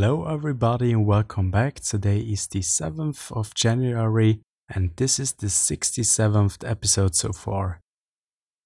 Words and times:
Hello, 0.00 0.26
everybody, 0.26 0.92
and 0.92 1.04
welcome 1.04 1.50
back. 1.50 1.80
Today 1.80 2.20
is 2.20 2.46
the 2.46 2.60
7th 2.60 3.32
of 3.32 3.52
January, 3.52 4.38
and 4.72 4.92
this 4.94 5.18
is 5.18 5.32
the 5.32 5.48
67th 5.48 6.62
episode 6.64 7.16
so 7.16 7.32
far. 7.32 7.80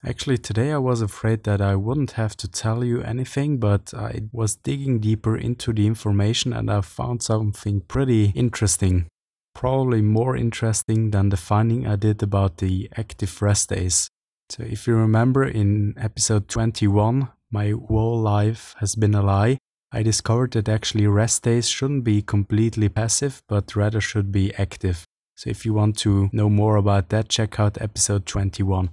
Actually, 0.05 0.37
today 0.37 0.73
I 0.73 0.77
was 0.77 1.01
afraid 1.01 1.45
that 1.45 1.62
I 1.62 1.75
wouldn't 1.75 2.21
have 2.21 2.37
to 2.37 2.48
tell 2.48 2.84
you 2.84 3.01
anything, 3.01 3.57
but 3.57 3.95
I 3.95 4.25
was 4.30 4.57
digging 4.57 5.01
deeper 5.01 5.34
into 5.34 5.73
the 5.73 5.87
information 5.87 6.53
and 6.53 6.71
I 6.71 6.83
found 6.83 7.23
something 7.23 7.80
pretty 7.80 8.33
interesting. 8.35 9.07
Probably 9.55 10.03
more 10.03 10.37
interesting 10.37 11.12
than 11.12 11.30
the 11.30 11.39
finding 11.39 11.87
I 11.87 11.96
did 11.96 12.23
about 12.23 12.59
the 12.59 12.91
active 12.95 13.41
rest 13.41 13.70
days. 13.70 14.11
So, 14.51 14.64
if 14.64 14.87
you 14.87 14.97
remember 14.97 15.45
in 15.45 15.95
episode 15.97 16.48
21, 16.48 17.30
my 17.51 17.70
whole 17.89 18.20
life 18.20 18.75
has 18.80 18.95
been 18.95 19.14
a 19.14 19.23
lie. 19.23 19.56
I 19.95 20.02
discovered 20.02 20.52
that 20.52 20.70
actually 20.70 21.06
rest 21.06 21.42
days 21.42 21.69
shouldn't 21.69 22.05
be 22.05 22.23
completely 22.23 22.88
passive, 22.88 23.42
but 23.46 23.77
rather 23.77 24.00
should 24.00 24.33
be 24.33 24.55
active. 24.55 25.05
So 25.37 25.50
if 25.50 25.66
you 25.66 25.74
want 25.74 25.98
to 25.98 26.30
know 26.33 26.48
more 26.48 26.77
about 26.77 27.10
that, 27.10 27.28
check 27.28 27.60
out 27.60 27.80
episode 27.80 28.24
21. 28.24 28.91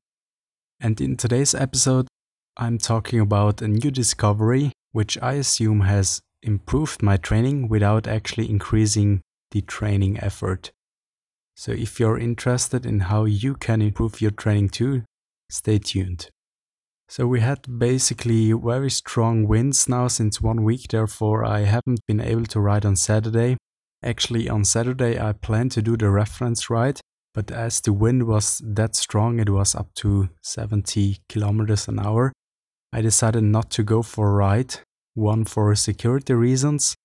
And 0.81 0.99
in 0.99 1.15
today's 1.15 1.55
episode, 1.55 2.07
I'm 2.57 2.77
talking 2.77 3.21
about 3.21 3.61
a 3.61 3.67
new 3.69 3.91
discovery, 3.91 4.73
which 4.91 5.17
I 5.21 5.33
assume 5.33 5.81
has 5.81 6.19
improved 6.43 7.01
my 7.01 7.15
training 7.15 7.69
without 7.69 8.05
actually 8.05 8.49
increasing 8.49 9.21
the 9.51 9.61
training 9.61 10.19
effort. 10.19 10.71
So 11.55 11.71
if 11.71 11.99
you're 11.99 12.17
interested 12.17 12.85
in 12.85 13.01
how 13.01 13.23
you 13.23 13.55
can 13.55 13.81
improve 13.81 14.19
your 14.19 14.31
training 14.31 14.69
too, 14.69 15.03
stay 15.49 15.79
tuned. 15.79 16.29
So 17.09 17.25
we 17.25 17.39
had 17.39 17.79
basically 17.79 18.51
very 18.51 18.91
strong 18.91 19.47
winds 19.47 19.89
now 19.89 20.07
since 20.07 20.39
one 20.41 20.63
week, 20.63 20.89
therefore 20.89 21.43
I 21.43 21.61
haven't 21.61 22.05
been 22.05 22.21
able 22.21 22.45
to 22.45 22.59
ride 22.59 22.85
on 22.85 22.95
Saturday. 22.95 23.57
Actually, 24.03 24.47
on 24.47 24.63
Saturday 24.63 25.19
I 25.19 25.33
planned 25.33 25.71
to 25.71 25.81
do 25.81 25.97
the 25.97 26.11
reference 26.11 26.69
ride, 26.69 26.99
but 27.33 27.49
as 27.49 27.81
the 27.81 27.93
wind 27.93 28.27
was 28.27 28.61
that 28.63 28.95
strong, 28.95 29.39
it 29.39 29.49
was 29.49 29.73
up 29.73 29.91
to 29.95 30.29
70 30.43 31.17
kilometers 31.27 31.87
an 31.87 31.97
hour, 31.99 32.31
I 32.93 33.01
decided 33.01 33.43
not 33.43 33.71
to 33.71 33.83
go 33.83 34.03
for 34.03 34.29
a 34.29 34.33
ride. 34.33 34.75
One 35.15 35.45
for 35.45 35.73
security 35.75 36.33
reasons, 36.33 36.95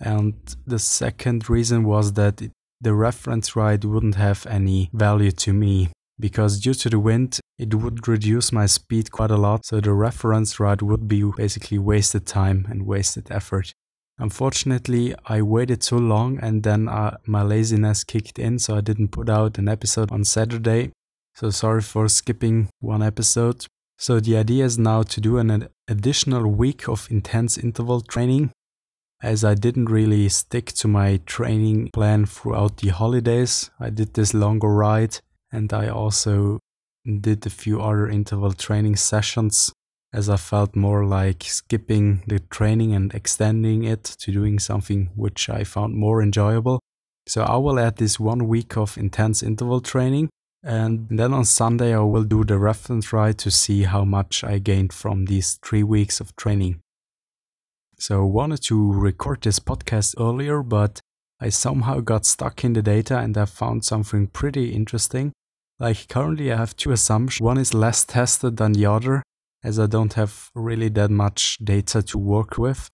and 0.00 0.34
the 0.66 0.80
second 0.80 1.48
reason 1.48 1.84
was 1.84 2.14
that 2.14 2.42
the 2.80 2.94
reference 2.94 3.54
ride 3.54 3.84
wouldn't 3.84 4.16
have 4.16 4.46
any 4.46 4.90
value 4.92 5.30
to 5.30 5.52
me 5.52 5.90
because 6.18 6.60
due 6.60 6.74
to 6.74 6.90
the 6.90 6.98
wind, 6.98 7.40
it 7.58 7.74
would 7.74 8.06
reduce 8.06 8.52
my 8.52 8.66
speed 8.66 9.10
quite 9.10 9.30
a 9.30 9.36
lot. 9.36 9.64
So 9.64 9.80
the 9.80 9.92
reference 9.92 10.60
ride 10.60 10.82
would 10.82 11.08
be 11.08 11.22
basically 11.36 11.78
wasted 11.78 12.26
time 12.26 12.66
and 12.68 12.86
wasted 12.86 13.30
effort. 13.30 13.72
Unfortunately, 14.18 15.14
I 15.26 15.42
waited 15.42 15.80
too 15.80 15.98
long 15.98 16.38
and 16.40 16.62
then 16.62 16.88
uh, 16.88 17.16
my 17.26 17.42
laziness 17.42 18.04
kicked 18.04 18.38
in, 18.38 18.58
so 18.58 18.76
I 18.76 18.80
didn't 18.80 19.08
put 19.08 19.28
out 19.28 19.58
an 19.58 19.68
episode 19.68 20.12
on 20.12 20.24
Saturday. 20.24 20.92
So 21.34 21.50
sorry 21.50 21.82
for 21.82 22.08
skipping 22.08 22.68
one 22.80 23.02
episode. 23.02 23.66
So 23.98 24.20
the 24.20 24.36
idea 24.36 24.64
is 24.64 24.78
now 24.78 25.02
to 25.02 25.20
do 25.20 25.38
an 25.38 25.68
additional 25.88 26.46
week 26.46 26.88
of 26.88 27.08
intense 27.10 27.58
interval 27.58 28.00
training 28.02 28.52
as 29.22 29.42
I 29.42 29.54
didn't 29.54 29.86
really 29.86 30.28
stick 30.28 30.66
to 30.72 30.86
my 30.86 31.18
training 31.26 31.90
plan 31.92 32.26
throughout 32.26 32.76
the 32.76 32.90
holidays. 32.90 33.70
I 33.80 33.90
did 33.90 34.14
this 34.14 34.34
longer 34.34 34.68
ride 34.68 35.18
and 35.54 35.72
I 35.72 35.88
also 35.88 36.58
did 37.04 37.46
a 37.46 37.50
few 37.50 37.80
other 37.80 38.08
interval 38.08 38.52
training 38.52 38.96
sessions 38.96 39.72
as 40.12 40.28
I 40.28 40.36
felt 40.36 40.76
more 40.76 41.04
like 41.04 41.42
skipping 41.42 42.22
the 42.26 42.38
training 42.38 42.94
and 42.94 43.12
extending 43.14 43.84
it 43.84 44.04
to 44.04 44.32
doing 44.32 44.58
something 44.58 45.10
which 45.16 45.48
I 45.50 45.64
found 45.64 45.94
more 45.94 46.22
enjoyable. 46.22 46.80
So 47.26 47.42
I 47.42 47.56
will 47.56 47.78
add 47.78 47.96
this 47.96 48.20
one 48.20 48.46
week 48.46 48.76
of 48.76 48.96
intense 48.96 49.42
interval 49.42 49.80
training 49.80 50.30
and 50.62 51.08
then 51.10 51.34
on 51.34 51.44
Sunday 51.44 51.94
I 51.94 52.00
will 52.00 52.24
do 52.24 52.44
the 52.44 52.58
reference 52.58 53.12
ride 53.12 53.38
to 53.38 53.50
see 53.50 53.82
how 53.82 54.04
much 54.04 54.44
I 54.44 54.58
gained 54.58 54.92
from 54.92 55.26
these 55.26 55.58
three 55.62 55.82
weeks 55.82 56.20
of 56.20 56.34
training. 56.36 56.80
So 57.98 58.22
I 58.22 58.24
wanted 58.26 58.62
to 58.64 58.92
record 58.92 59.42
this 59.42 59.58
podcast 59.58 60.14
earlier, 60.18 60.62
but 60.62 61.00
I 61.40 61.50
somehow 61.50 62.00
got 62.00 62.24
stuck 62.24 62.64
in 62.64 62.72
the 62.72 62.82
data 62.82 63.18
and 63.18 63.36
I 63.36 63.44
found 63.44 63.84
something 63.84 64.28
pretty 64.28 64.72
interesting. 64.72 65.32
Like 65.80 66.08
currently 66.08 66.52
I 66.52 66.56
have 66.56 66.76
two 66.76 66.92
assumptions. 66.92 67.40
One 67.40 67.58
is 67.58 67.74
less 67.74 68.04
tested 68.04 68.56
than 68.56 68.72
the 68.72 68.86
other 68.86 69.22
as 69.62 69.78
I 69.78 69.86
don't 69.86 70.12
have 70.14 70.50
really 70.54 70.88
that 70.90 71.10
much 71.10 71.58
data 71.62 72.02
to 72.02 72.18
work 72.18 72.58
with. 72.58 72.88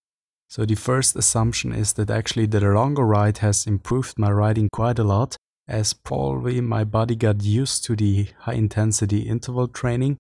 So 0.49 0.65
the 0.65 0.75
first 0.75 1.15
assumption 1.17 1.73
is 1.73 1.93
that 1.95 2.11
actually 2.11 2.47
the 2.47 2.61
longer 2.61 3.05
ride 3.05 3.39
has 3.39 3.67
improved 3.67 4.19
my 4.19 4.31
riding 4.31 4.69
quite 4.73 4.99
a 4.99 5.05
lot 5.05 5.37
as 5.69 5.93
probably 5.93 6.61
my 6.61 6.85
body 6.85 7.15
got 7.15 7.43
used 7.45 7.85
to 7.85 7.95
the 7.95 8.29
high 8.41 8.55
intensity 8.55 9.21
interval 9.21 9.69
training. 9.69 10.17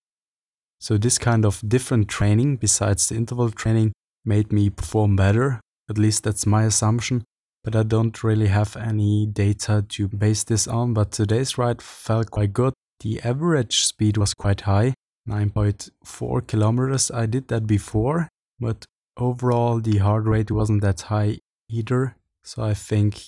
So 0.78 0.98
this 0.98 1.18
kind 1.18 1.44
of 1.44 1.62
different 1.66 2.08
training 2.08 2.56
besides 2.56 3.08
the 3.08 3.16
interval 3.16 3.50
training 3.50 3.92
made 4.24 4.52
me 4.52 4.70
perform 4.70 5.16
better. 5.16 5.60
At 5.88 5.98
least 5.98 6.24
that's 6.24 6.46
my 6.46 6.64
assumption 6.64 7.24
but 7.62 7.76
I 7.76 7.82
don't 7.82 8.22
really 8.24 8.48
have 8.48 8.76
any 8.76 9.26
data 9.26 9.84
to 9.88 10.08
base 10.08 10.44
this 10.44 10.66
on. 10.66 10.94
But 10.94 11.12
today's 11.12 11.58
ride 11.58 11.82
felt 11.82 12.30
quite 12.30 12.52
good. 12.52 12.74
The 13.00 13.20
average 13.22 13.84
speed 13.84 14.16
was 14.16 14.34
quite 14.34 14.62
high, 14.62 14.94
9.4 15.28 16.46
kilometers. 16.46 17.10
I 17.10 17.26
did 17.26 17.48
that 17.48 17.66
before, 17.66 18.28
but 18.58 18.84
overall 19.16 19.80
the 19.80 19.98
heart 19.98 20.24
rate 20.24 20.50
wasn't 20.50 20.82
that 20.82 21.02
high 21.02 21.38
either. 21.68 22.16
So 22.44 22.62
I 22.62 22.74
think 22.74 23.24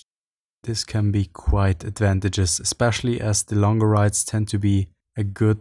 this 0.63 0.83
can 0.83 1.11
be 1.11 1.25
quite 1.25 1.83
advantageous, 1.83 2.59
especially 2.59 3.19
as 3.19 3.43
the 3.43 3.55
longer 3.55 3.87
rides 3.87 4.23
tend 4.23 4.47
to 4.49 4.59
be 4.59 4.87
a 5.17 5.23
good 5.23 5.59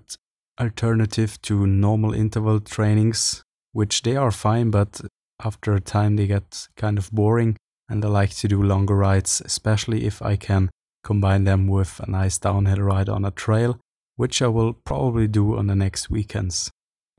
alternative 0.61 1.41
to 1.43 1.67
normal 1.67 2.13
interval 2.13 2.61
trainings, 2.61 3.43
which 3.73 4.03
they 4.03 4.17
are 4.17 4.31
fine, 4.31 4.71
but 4.71 5.01
after 5.45 5.75
a 5.75 5.81
time 5.81 6.17
they 6.17 6.27
get 6.27 6.69
kind 6.77 6.99
of 6.99 7.11
boring 7.11 7.57
and 7.93 8.03
I 8.07 8.09
like 8.09 8.35
to 8.37 8.49
do 8.49 8.63
longer 8.63 8.97
rides, 8.97 9.43
especially 9.45 10.07
if 10.07 10.23
I 10.23 10.37
can 10.37 10.71
combine 11.05 11.45
them 11.45 11.67
with 11.67 12.01
a 12.01 12.11
nice 12.11 12.39
downhill 12.39 12.79
ride 12.79 13.11
on 13.11 13.27
a 13.27 13.31
trail, 13.31 13.79
which 14.17 14.41
I 14.41 14.49
will 14.49 14.73
probably 14.73 15.29
do 15.29 15.59
on 15.59 15.67
the 15.67 15.77
next 15.77 16.09
weekends. 16.09 16.71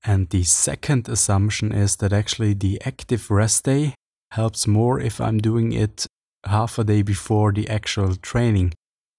And 0.03 0.29
the 0.31 0.43
second 0.43 1.07
assumption 1.07 1.71
is 1.71 1.97
that 1.97 2.11
actually 2.11 2.55
the 2.55 2.81
active 2.85 3.29
rest 3.29 3.65
day 3.65 3.93
helps 4.31 4.65
more 4.65 4.99
if 4.99 5.21
I'm 5.21 5.37
doing 5.37 5.73
it 5.73 6.07
half 6.43 6.79
a 6.79 6.83
day 6.83 7.03
before 7.03 7.51
the 7.51 7.69
actual 7.69 8.15
training. 8.15 8.73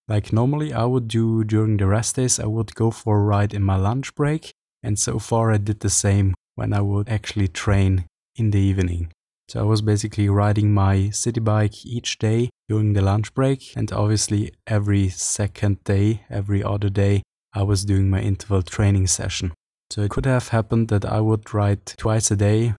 Like 0.09 0.33
normally 0.33 0.73
I 0.73 0.85
would 0.87 1.07
do 1.07 1.45
during 1.45 1.77
the 1.77 1.87
rest 1.87 2.17
days, 2.17 2.41
I 2.41 2.47
would 2.47 2.75
go 2.75 2.91
for 2.91 3.21
a 3.21 3.23
ride 3.23 3.55
in 3.55 3.63
my 3.63 3.77
lunch 3.77 4.15
break. 4.17 4.51
And 4.83 4.99
so 4.99 5.21
far 5.21 5.53
I 5.53 5.59
did 5.59 5.81
the 5.81 5.89
same 5.89 6.35
when 6.57 6.73
I 6.73 6.81
would 6.81 7.09
actually 7.09 7.49
train 7.49 8.07
in 8.35 8.51
the 8.51 8.59
evening. 8.59 9.13
So 9.49 9.61
I 9.61 9.65
was 9.65 9.83
basically 9.83 10.29
riding 10.29 10.73
my 10.73 11.11
city 11.11 11.41
bike 11.41 11.85
each 11.85 12.19
day 12.19 12.51
during 12.69 12.95
the 12.95 13.03
lunch 13.03 13.35
break. 13.35 13.75
And 13.77 13.93
obviously, 13.93 14.53
every 14.67 15.09
second 15.11 15.85
day, 15.85 16.25
every 16.31 16.63
other 16.63 16.89
day, 16.89 17.23
I 17.53 17.63
was 17.63 17.85
doing 17.85 18.11
my 18.11 18.21
interval 18.21 18.63
training 18.63 19.07
session. 19.07 19.53
So 19.91 20.03
it 20.03 20.11
could 20.11 20.27
have 20.27 20.49
happened 20.49 20.89
that 20.89 21.05
I 21.05 21.21
would 21.21 21.53
ride 21.53 21.87
twice 21.87 22.31
a 22.31 22.37
day. 22.37 22.75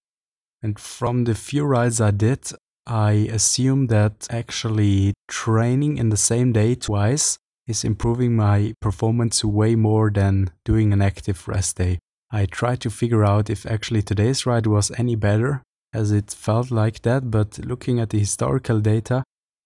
And 0.61 0.79
from 0.79 1.25
the 1.25 1.35
few 1.35 1.63
rides 1.63 2.01
I 2.01 2.11
did, 2.11 2.49
I 2.87 3.29
assume 3.31 3.87
that 3.87 4.27
actually 4.29 5.13
training 5.27 5.97
in 5.97 6.09
the 6.09 6.17
same 6.17 6.51
day 6.51 6.75
twice 6.75 7.37
is 7.67 7.83
improving 7.83 8.35
my 8.35 8.73
performance 8.81 9.43
way 9.43 9.75
more 9.75 10.11
than 10.11 10.51
doing 10.65 10.93
an 10.93 11.01
active 11.01 11.47
rest 11.47 11.77
day. 11.77 11.99
I 12.31 12.45
tried 12.45 12.81
to 12.81 12.89
figure 12.89 13.23
out 13.23 13.49
if 13.49 13.65
actually 13.65 14.01
today's 14.01 14.45
ride 14.45 14.67
was 14.67 14.91
any 14.97 15.15
better 15.15 15.63
as 15.95 16.11
it 16.11 16.31
felt 16.31 16.69
like 16.71 17.01
that, 17.03 17.31
but 17.31 17.57
looking 17.59 17.99
at 17.99 18.09
the 18.09 18.19
historical 18.19 18.79
data, 18.81 19.23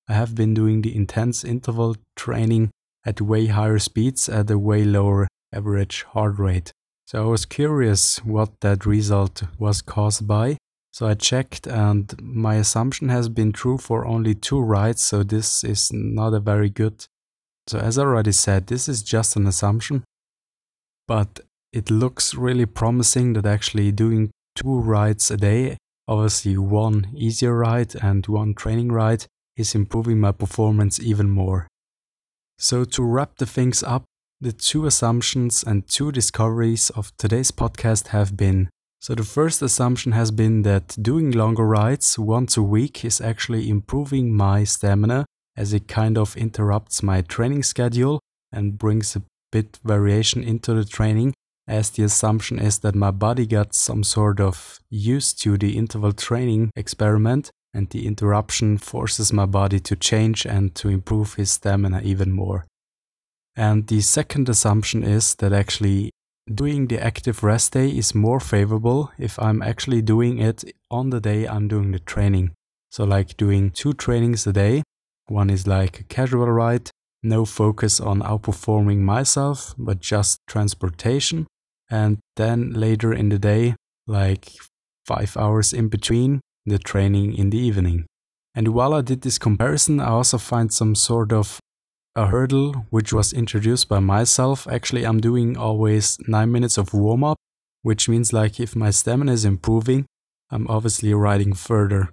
I 0.08 0.14
have 0.14 0.36
been 0.36 0.54
doing 0.54 0.81
the 0.81 0.96
intense 0.96 1.44
interval 1.44 1.96
training 2.16 2.70
at 3.06 3.20
way 3.20 3.48
higher 3.48 3.80
speeds 3.80 4.30
at 4.30 4.52
a 4.52 4.60
way 4.60 4.84
lower 4.84 5.28
average 5.54 6.04
heart 6.14 6.38
rate. 6.38 6.72
So 7.08 7.24
I 7.24 7.26
was 7.26 7.46
curious 7.46 8.24
what 8.24 8.52
that 8.62 8.86
result 8.86 9.44
was 9.58 9.81
caused 9.81 10.28
by. 10.28 10.58
So 10.92 11.08
I 11.08 11.16
checked 11.16 11.66
and 11.66 12.14
my 12.22 12.56
assumption 12.56 13.10
has 13.10 13.30
been 13.30 13.52
true 13.52 13.78
for 13.78 14.06
only 14.06 14.36
two 14.36 14.60
rides, 14.60 15.04
so 15.04 15.24
this 15.24 15.64
is 15.64 15.92
not 15.92 16.34
a 16.34 16.40
very 16.40 16.70
good. 16.70 17.06
So 17.68 17.80
as 17.80 17.98
I 17.98 18.04
already 18.04 18.31
said, 18.31 18.68
this 18.68 18.88
is 18.88 19.02
just 19.02 19.36
an 19.36 19.48
assumption, 19.48 20.04
but 21.08 21.40
it 21.74 21.90
looks 21.90 22.36
really 22.36 22.66
promising 22.66 23.34
that 23.34 23.46
actually 23.46 23.92
doing 23.92 24.31
two 24.56 24.80
rides 24.80 25.31
a 25.31 25.38
day 25.38 25.78
Obviously, 26.09 26.57
one 26.57 27.07
easier 27.13 27.56
ride 27.56 27.94
and 28.01 28.25
one 28.25 28.56
training 28.56 28.91
ride 28.91 29.27
is 29.56 29.75
improving 29.75 30.19
my 30.19 30.31
performance 30.31 31.00
even 31.00 31.29
more. 31.29 31.67
So, 32.57 32.83
to 32.83 33.03
wrap 33.03 33.38
the 33.38 33.45
things 33.45 33.83
up, 33.83 34.06
the 34.41 34.51
two 34.51 34.88
assumptions 34.88 35.63
and 35.63 35.88
two 35.88 36.11
discoveries 36.11 36.89
of 36.89 37.15
today's 37.17 37.51
podcast 37.51 38.07
have 38.07 38.35
been 38.35 38.69
So 39.01 39.13
the 39.13 39.23
first 39.23 39.61
assumption 39.61 40.13
has 40.13 40.31
been 40.31 40.63
that 40.63 40.97
doing 41.00 41.31
longer 41.31 41.65
rides 41.65 42.17
once 42.17 42.57
a 42.57 42.63
week 42.63 43.06
is 43.06 43.21
actually 43.21 43.69
improving 43.69 44.35
my 44.35 44.63
stamina 44.63 45.25
as 45.56 45.73
it 45.73 45.88
kind 45.88 46.17
of 46.17 46.35
interrupts 46.35 47.03
my 47.03 47.21
training 47.21 47.63
schedule 47.63 48.19
and 48.51 48.79
brings 48.79 49.15
a 49.15 49.21
bit 49.51 49.79
variation 49.85 50.44
into 50.44 50.73
the 50.73 50.85
training 50.85 51.33
as 51.69 51.92
the 51.92 52.04
assumption 52.04 52.60
is 52.60 52.80
that 52.80 52.95
my 52.95 53.12
body 53.12 53.45
got 53.45 53.74
some 53.74 54.04
sort 54.04 54.39
of 54.39 54.80
used 54.89 55.42
to 55.44 55.57
the 55.57 55.77
interval 55.77 56.12
training 56.12 56.71
experiment 56.75 57.51
and 57.74 57.89
the 57.89 58.07
interruption 58.07 58.77
forces 58.77 59.31
my 59.31 59.45
body 59.45 59.80
to 59.80 59.95
change 59.95 60.45
and 60.45 60.74
to 60.75 60.89
improve 60.89 61.36
his 61.36 61.51
stamina 61.51 62.01
even 62.04 62.31
more. 62.31 62.66
And 63.56 63.88
the 63.88 64.01
second 64.01 64.50
assumption 64.50 65.04
is 65.04 65.36
that 65.36 65.54
actually 65.54 66.12
doing 66.51 66.88
the 66.88 67.00
active 67.00 67.44
rest 67.44 67.74
day 67.74 67.89
is 67.89 68.16
more 68.16 68.39
favorable 68.39 69.12
if 69.19 69.38
I'm 69.38 69.62
actually 69.62 70.01
doing 70.01 70.39
it 70.39 70.63
on 70.89 71.12
the 71.12 71.21
day 71.21 71.48
I'm 71.48 71.68
doing 71.68 71.92
the 71.92 72.00
training. 72.00 72.51
So, 72.92 73.04
like 73.04 73.38
doing 73.38 73.69
two 73.69 73.94
trainings 73.94 74.48
a 74.48 74.54
day. 74.54 74.81
One 75.27 75.51
is 75.51 75.68
like 75.68 76.00
a 76.00 76.04
casual 76.04 76.50
ride, 76.50 76.89
no 77.21 77.45
focus 77.45 78.00
on 78.00 78.21
outperforming 78.21 79.00
myself, 79.00 79.75
but 79.77 80.00
just 80.00 80.39
transportation. 80.48 81.45
And 81.89 82.19
then 82.36 82.74
later 82.74 83.13
in 83.13 83.30
the 83.30 83.39
day, 83.39 83.75
like 84.07 84.51
five 85.06 85.36
hours 85.36 85.74
in 85.74 85.88
between, 85.89 86.41
the 86.65 86.80
training 86.80 87.36
in 87.36 87.50
the 87.50 87.57
evening. 87.57 88.06
And 88.56 88.69
while 88.69 88.94
I 88.94 89.01
did 89.01 89.21
this 89.21 89.38
comparison, 89.38 90.00
I 90.00 90.09
also 90.09 90.38
find 90.38 90.71
some 90.74 90.95
sort 90.95 91.31
of 91.31 91.59
a 92.15 92.27
hurdle 92.27 92.86
which 92.89 93.13
was 93.13 93.33
introduced 93.33 93.88
by 93.88 94.00
myself. 94.00 94.68
Actually, 94.68 95.06
I'm 95.06 95.19
doing 95.19 95.57
always 95.57 96.18
9 96.27 96.51
minutes 96.51 96.77
of 96.77 96.94
warm 96.94 97.24
up, 97.24 97.38
which 97.81 98.09
means 98.09 98.33
like 98.33 98.59
if 98.59 98.75
my 98.75 98.89
stamina 98.89 99.31
is 99.31 99.45
improving, 99.45 100.06
I'm 100.51 100.68
obviously 100.68 101.13
riding 101.13 101.53
further. 101.53 102.09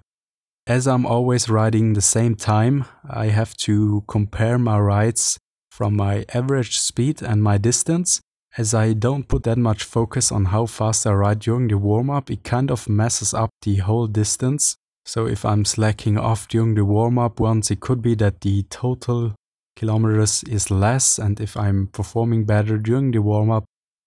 As 0.67 0.87
I'm 0.87 1.05
always 1.05 1.49
riding 1.49 1.93
the 1.93 2.01
same 2.01 2.35
time, 2.35 2.85
I 3.09 3.27
have 3.27 3.55
to 3.57 4.03
compare 4.07 4.57
my 4.57 4.79
rides 4.79 5.37
from 5.71 5.95
my 5.95 6.25
average 6.33 6.79
speed 6.79 7.21
and 7.21 7.41
my 7.41 7.57
distance. 7.57 8.21
As 8.57 8.73
I 8.73 8.93
don't 8.93 9.27
put 9.27 9.43
that 9.43 9.59
much 9.59 9.83
focus 9.83 10.31
on 10.31 10.45
how 10.45 10.65
fast 10.65 11.05
I 11.05 11.13
ride 11.13 11.39
during 11.39 11.67
the 11.67 11.77
warm 11.77 12.09
up, 12.09 12.31
it 12.31 12.43
kind 12.43 12.71
of 12.71 12.89
messes 12.89 13.31
up 13.31 13.51
the 13.61 13.75
whole 13.75 14.07
distance. 14.07 14.75
So 15.05 15.27
if 15.27 15.45
I'm 15.45 15.63
slacking 15.63 16.17
off 16.17 16.47
during 16.47 16.73
the 16.73 16.83
warm 16.83 17.19
up 17.19 17.39
once, 17.39 17.69
it 17.69 17.81
could 17.81 18.01
be 18.01 18.15
that 18.15 18.41
the 18.41 18.63
total 18.63 19.35
kilometers 19.75 20.43
is 20.45 20.71
less. 20.71 21.19
And 21.19 21.39
if 21.39 21.55
I'm 21.55 21.85
performing 21.87 22.45
better 22.45 22.79
during 22.79 23.11
the 23.11 23.21
warm 23.21 23.51
up, 23.51 23.65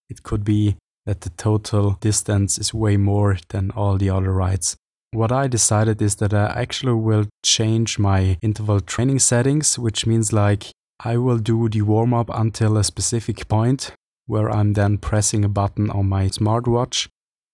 it 0.09 0.21
could 0.21 0.43
be 0.43 0.75
that 1.05 1.21
the 1.21 1.29
total 1.29 1.91
distance 2.01 2.59
is 2.59 2.73
way 2.73 2.97
more 2.97 3.37
than 3.49 3.71
all 3.71 3.97
the 3.97 4.09
other 4.09 4.33
rides. 4.33 4.75
What 5.11 5.31
I 5.31 5.47
decided 5.47 6.01
is 6.01 6.15
that 6.15 6.33
I 6.33 6.47
actually 6.47 6.93
will 6.93 7.27
change 7.41 7.97
my 7.97 8.37
interval 8.41 8.81
training 8.81 9.19
settings, 9.19 9.79
which 9.79 10.05
means 10.05 10.33
like 10.33 10.71
I 11.05 11.15
will 11.15 11.37
do 11.37 11.69
the 11.69 11.83
warm 11.83 12.13
up 12.13 12.29
until 12.29 12.77
a 12.77 12.83
specific 12.83 13.47
point 13.47 13.93
where 14.31 14.49
I'm 14.49 14.71
then 14.73 14.97
pressing 14.97 15.43
a 15.43 15.49
button 15.49 15.89
on 15.89 16.07
my 16.07 16.27
smartwatch 16.27 17.09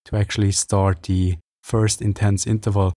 to 0.05 0.15
actually 0.15 0.51
start 0.51 1.01
the 1.03 1.37
first 1.63 2.03
intense 2.03 2.45
interval. 2.45 2.93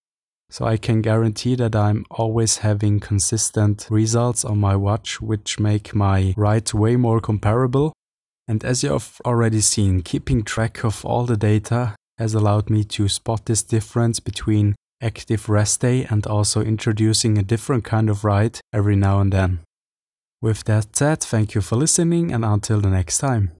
So 0.51 0.65
I 0.65 0.77
can 0.77 1.01
guarantee 1.01 1.55
that 1.55 1.75
I'm 1.75 2.05
always 2.11 2.57
having 2.57 2.99
consistent 2.99 3.87
results 3.89 4.45
on 4.45 4.59
my 4.59 4.75
watch, 4.75 5.19
which 5.19 5.59
make 5.59 5.95
my 5.95 6.35
rides 6.37 6.75
way 6.75 6.95
more 6.95 7.19
comparable. 7.19 7.91
And 8.47 8.63
as 8.63 8.83
you 8.83 8.91
have 8.91 9.19
already 9.25 9.61
seen, 9.61 10.03
keeping 10.03 10.43
track 10.43 10.83
of 10.83 11.03
all 11.03 11.25
the 11.25 11.37
data 11.37 11.95
has 12.19 12.35
allowed 12.35 12.69
me 12.69 12.83
to 12.83 13.09
spot 13.09 13.47
this 13.47 13.63
difference 13.63 14.19
between 14.19 14.75
active 15.01 15.49
rest 15.49 15.81
day 15.81 16.05
and 16.07 16.27
also 16.27 16.61
introducing 16.61 17.39
a 17.39 17.49
different 17.53 17.83
kind 17.83 18.11
of 18.11 18.23
ride 18.23 18.59
every 18.71 18.95
now 18.95 19.19
and 19.21 19.33
then. 19.33 19.59
With 20.39 20.65
that 20.65 20.95
said, 20.95 21.21
thank 21.21 21.55
you 21.55 21.61
for 21.61 21.77
listening 21.77 22.31
and 22.31 22.45
until 22.45 22.79
the 22.79 22.89
next 22.89 23.17
time. 23.17 23.51